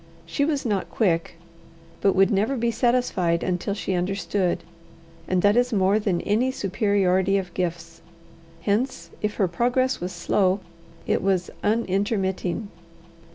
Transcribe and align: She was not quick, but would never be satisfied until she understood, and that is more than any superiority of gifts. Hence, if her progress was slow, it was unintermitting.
She 0.25 0.45
was 0.45 0.65
not 0.65 0.89
quick, 0.89 1.35
but 2.01 2.15
would 2.15 2.31
never 2.31 2.57
be 2.57 2.71
satisfied 2.71 3.43
until 3.43 3.75
she 3.75 3.93
understood, 3.93 4.63
and 5.27 5.43
that 5.43 5.55
is 5.55 5.71
more 5.71 5.99
than 5.99 6.21
any 6.21 6.49
superiority 6.49 7.37
of 7.37 7.53
gifts. 7.53 8.01
Hence, 8.61 9.11
if 9.21 9.35
her 9.35 9.47
progress 9.47 9.99
was 10.01 10.11
slow, 10.11 10.59
it 11.05 11.21
was 11.21 11.51
unintermitting. 11.63 12.69